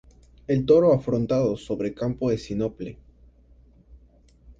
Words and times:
El 0.47 0.65
toro 0.65 0.93
afrontado 0.93 1.55
sobre 1.57 1.93
campo 1.93 2.31
de 2.31 2.39
sinople. 2.39 2.97